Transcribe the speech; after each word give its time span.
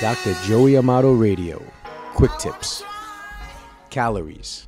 Dr. 0.00 0.32
Joey 0.46 0.78
Amato 0.78 1.12
Radio. 1.12 1.62
Quick 2.14 2.30
tips. 2.38 2.82
Calories. 3.90 4.66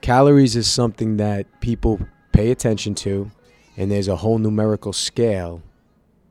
Calories 0.00 0.56
is 0.56 0.66
something 0.66 1.16
that 1.18 1.46
people 1.60 2.00
pay 2.32 2.50
attention 2.50 2.96
to, 2.96 3.30
and 3.76 3.88
there's 3.88 4.08
a 4.08 4.16
whole 4.16 4.38
numerical 4.38 4.92
scale 4.92 5.62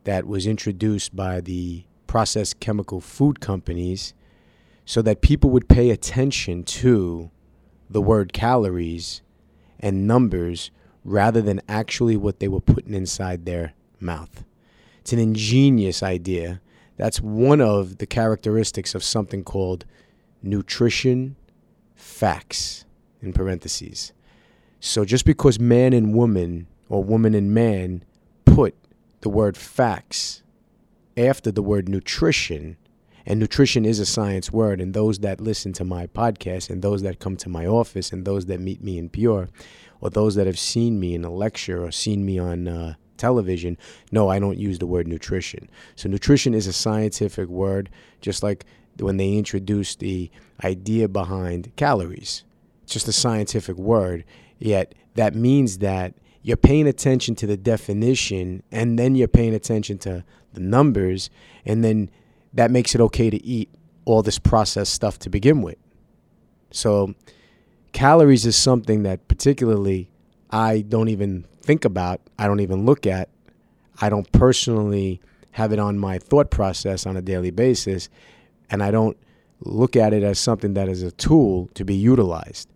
that 0.03 0.27
was 0.27 0.45
introduced 0.45 1.15
by 1.15 1.39
the 1.39 1.85
processed 2.05 2.59
chemical 2.59 2.99
food 2.99 3.39
companies 3.39 4.13
so 4.83 5.01
that 5.01 5.21
people 5.21 5.49
would 5.51 5.69
pay 5.69 5.89
attention 5.89 6.65
to 6.65 7.31
the 7.89 8.01
word 8.01 8.33
calories 8.33 9.21
and 9.79 10.05
numbers 10.05 10.69
rather 11.05 11.41
than 11.41 11.61
actually 11.69 12.17
what 12.17 12.41
they 12.41 12.49
were 12.49 12.59
putting 12.59 12.93
inside 12.93 13.45
their 13.45 13.71
mouth. 14.01 14.43
It's 14.99 15.13
an 15.13 15.19
ingenious 15.19 16.03
idea. 16.03 16.59
That's 17.01 17.19
one 17.19 17.61
of 17.61 17.97
the 17.97 18.05
characteristics 18.05 18.93
of 18.93 19.03
something 19.03 19.43
called 19.43 19.85
nutrition 20.43 21.35
facts, 21.95 22.85
in 23.23 23.33
parentheses. 23.33 24.13
So 24.79 25.03
just 25.03 25.25
because 25.25 25.59
man 25.59 25.93
and 25.93 26.13
woman 26.13 26.67
or 26.89 27.03
woman 27.03 27.33
and 27.33 27.55
man 27.55 28.03
put 28.45 28.75
the 29.21 29.29
word 29.29 29.57
facts 29.57 30.43
after 31.17 31.51
the 31.51 31.63
word 31.63 31.89
nutrition, 31.89 32.77
and 33.25 33.39
nutrition 33.39 33.83
is 33.83 33.99
a 33.99 34.05
science 34.05 34.51
word, 34.51 34.79
and 34.79 34.93
those 34.93 35.17
that 35.21 35.41
listen 35.41 35.73
to 35.73 35.83
my 35.83 36.05
podcast, 36.05 36.69
and 36.69 36.83
those 36.83 37.01
that 37.01 37.17
come 37.17 37.35
to 37.37 37.49
my 37.49 37.65
office, 37.65 38.11
and 38.11 38.25
those 38.25 38.45
that 38.45 38.59
meet 38.59 38.83
me 38.83 38.99
in 38.99 39.09
Pure, 39.09 39.49
or 40.01 40.11
those 40.11 40.35
that 40.35 40.45
have 40.45 40.59
seen 40.59 40.99
me 40.99 41.15
in 41.15 41.25
a 41.25 41.31
lecture 41.31 41.83
or 41.83 41.91
seen 41.91 42.23
me 42.23 42.37
on 42.37 42.67
uh, 42.67 42.93
television, 43.21 43.77
no, 44.11 44.29
I 44.29 44.39
don't 44.39 44.57
use 44.57 44.79
the 44.79 44.87
word 44.87 45.07
nutrition. 45.07 45.69
So, 45.95 46.09
nutrition 46.09 46.53
is 46.53 46.67
a 46.67 46.73
scientific 46.73 47.47
word, 47.47 47.89
just 48.19 48.43
like 48.43 48.65
when 48.99 49.17
they 49.17 49.33
introduced 49.33 49.99
the 49.99 50.29
idea 50.63 51.07
behind 51.07 51.71
calories. 51.75 52.43
It's 52.83 52.93
just 52.93 53.07
a 53.07 53.13
scientific 53.13 53.77
word, 53.77 54.25
yet 54.59 54.93
that 55.15 55.35
means 55.35 55.77
that 55.77 56.15
you're 56.41 56.57
paying 56.57 56.87
attention 56.87 57.35
to 57.35 57.47
the 57.47 57.57
definition 57.57 58.63
and 58.71 58.97
then 58.97 59.15
you're 59.15 59.27
paying 59.27 59.53
attention 59.53 59.97
to 59.99 60.23
the 60.53 60.59
numbers, 60.59 61.29
and 61.65 61.83
then 61.83 62.09
that 62.53 62.71
makes 62.71 62.95
it 62.95 63.01
okay 63.01 63.29
to 63.29 63.43
eat 63.45 63.69
all 64.05 64.23
this 64.23 64.39
processed 64.39 64.93
stuff 64.93 65.19
to 65.19 65.29
begin 65.29 65.61
with. 65.61 65.77
So, 66.71 67.13
calories 67.93 68.45
is 68.45 68.55
something 68.55 69.03
that 69.03 69.27
particularly 69.27 70.09
I 70.49 70.81
don't 70.81 71.09
even 71.09 71.45
think 71.61 71.85
about, 71.85 72.21
I 72.37 72.47
don't 72.47 72.59
even 72.59 72.85
look 72.85 73.05
at, 73.07 73.29
I 74.01 74.09
don't 74.09 74.31
personally 74.31 75.21
have 75.51 75.73
it 75.73 75.79
on 75.79 75.97
my 75.97 76.17
thought 76.17 76.49
process 76.49 77.05
on 77.05 77.17
a 77.17 77.21
daily 77.21 77.51
basis, 77.51 78.09
and 78.69 78.81
I 78.81 78.91
don't 78.91 79.17
look 79.59 79.95
at 79.95 80.13
it 80.13 80.23
as 80.23 80.39
something 80.39 80.73
that 80.73 80.89
is 80.89 81.03
a 81.03 81.11
tool 81.11 81.69
to 81.75 81.85
be 81.85 81.95
utilized. 81.95 82.67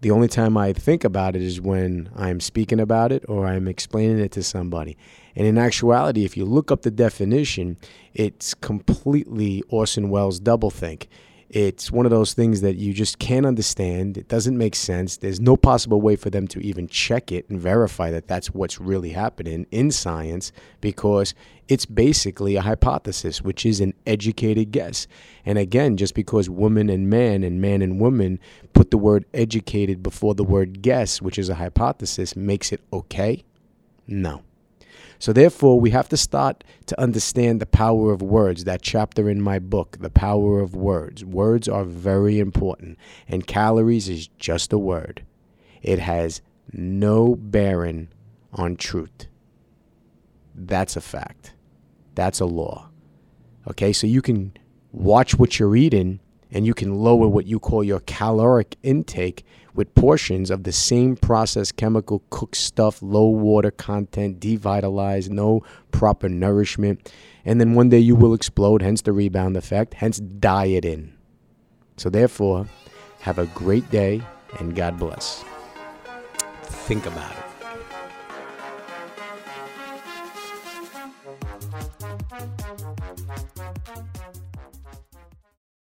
The 0.00 0.10
only 0.10 0.28
time 0.28 0.56
I 0.56 0.72
think 0.72 1.04
about 1.04 1.36
it 1.36 1.42
is 1.42 1.60
when 1.60 2.10
I'm 2.16 2.40
speaking 2.40 2.80
about 2.80 3.12
it 3.12 3.24
or 3.28 3.46
I'm 3.46 3.68
explaining 3.68 4.18
it 4.18 4.32
to 4.32 4.42
somebody. 4.42 4.96
And 5.36 5.46
in 5.46 5.58
actuality, 5.58 6.24
if 6.24 6.36
you 6.36 6.44
look 6.44 6.72
up 6.72 6.82
the 6.82 6.90
definition, 6.90 7.76
it's 8.12 8.52
completely 8.52 9.62
Orson 9.68 10.10
Welles 10.10 10.40
doublethink. 10.40 11.06
It's 11.52 11.92
one 11.92 12.06
of 12.06 12.10
those 12.10 12.32
things 12.32 12.62
that 12.62 12.76
you 12.76 12.94
just 12.94 13.18
can't 13.18 13.44
understand. 13.44 14.16
It 14.16 14.26
doesn't 14.26 14.56
make 14.56 14.74
sense. 14.74 15.18
There's 15.18 15.38
no 15.38 15.54
possible 15.54 16.00
way 16.00 16.16
for 16.16 16.30
them 16.30 16.48
to 16.48 16.60
even 16.60 16.88
check 16.88 17.30
it 17.30 17.46
and 17.50 17.60
verify 17.60 18.10
that 18.10 18.26
that's 18.26 18.54
what's 18.54 18.80
really 18.80 19.10
happening 19.10 19.66
in 19.70 19.90
science 19.90 20.50
because 20.80 21.34
it's 21.68 21.84
basically 21.84 22.56
a 22.56 22.62
hypothesis, 22.62 23.42
which 23.42 23.66
is 23.66 23.80
an 23.80 23.92
educated 24.06 24.70
guess. 24.70 25.06
And 25.44 25.58
again, 25.58 25.98
just 25.98 26.14
because 26.14 26.48
woman 26.48 26.88
and 26.88 27.10
man 27.10 27.44
and 27.44 27.60
man 27.60 27.82
and 27.82 28.00
woman 28.00 28.40
put 28.72 28.90
the 28.90 28.96
word 28.96 29.26
educated 29.34 30.02
before 30.02 30.34
the 30.34 30.44
word 30.44 30.80
guess, 30.80 31.20
which 31.20 31.38
is 31.38 31.50
a 31.50 31.56
hypothesis, 31.56 32.34
makes 32.34 32.72
it 32.72 32.80
okay? 32.94 33.44
No. 34.06 34.42
So, 35.22 35.32
therefore, 35.32 35.78
we 35.78 35.90
have 35.90 36.08
to 36.08 36.16
start 36.16 36.64
to 36.86 37.00
understand 37.00 37.60
the 37.60 37.66
power 37.66 38.10
of 38.10 38.22
words. 38.22 38.64
That 38.64 38.82
chapter 38.82 39.30
in 39.30 39.40
my 39.40 39.60
book, 39.60 39.98
The 40.00 40.10
Power 40.10 40.58
of 40.58 40.74
Words. 40.74 41.24
Words 41.24 41.68
are 41.68 41.84
very 41.84 42.40
important, 42.40 42.98
and 43.28 43.46
calories 43.46 44.08
is 44.08 44.26
just 44.26 44.72
a 44.72 44.78
word. 44.78 45.24
It 45.80 46.00
has 46.00 46.42
no 46.72 47.36
bearing 47.36 48.08
on 48.52 48.74
truth. 48.74 49.28
That's 50.56 50.96
a 50.96 51.00
fact. 51.00 51.54
That's 52.16 52.40
a 52.40 52.46
law. 52.46 52.88
Okay, 53.70 53.92
so 53.92 54.08
you 54.08 54.22
can 54.22 54.56
watch 54.90 55.38
what 55.38 55.56
you're 55.56 55.76
eating 55.76 56.18
and 56.50 56.66
you 56.66 56.74
can 56.74 56.96
lower 56.96 57.28
what 57.28 57.46
you 57.46 57.60
call 57.60 57.84
your 57.84 58.00
caloric 58.00 58.76
intake 58.82 59.46
with 59.74 59.94
portions 59.94 60.50
of 60.50 60.64
the 60.64 60.72
same 60.72 61.16
processed 61.16 61.76
chemical 61.76 62.22
cooked 62.30 62.56
stuff, 62.56 63.00
low 63.02 63.28
water 63.28 63.70
content, 63.70 64.40
devitalized, 64.40 65.30
no 65.30 65.62
proper 65.90 66.28
nourishment. 66.28 67.12
And 67.44 67.60
then 67.60 67.74
one 67.74 67.88
day 67.88 67.98
you 67.98 68.14
will 68.14 68.34
explode, 68.34 68.82
hence 68.82 69.02
the 69.02 69.12
rebound 69.12 69.56
effect, 69.56 69.94
hence 69.94 70.18
diet 70.18 70.84
in. 70.84 71.14
So, 71.96 72.10
therefore, 72.10 72.66
have 73.20 73.38
a 73.38 73.46
great 73.46 73.90
day 73.90 74.22
and 74.58 74.74
God 74.74 74.98
bless. 74.98 75.44
Think 76.62 77.06
about 77.06 77.32
it. 77.32 77.42